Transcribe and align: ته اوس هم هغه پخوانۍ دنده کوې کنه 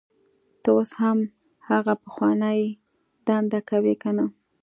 ته 0.61 0.69
اوس 0.75 0.91
هم 1.01 1.19
هغه 1.69 1.93
پخوانۍ 2.03 2.61
دنده 3.27 3.59
کوې 3.69 3.95
کنه 4.03 4.25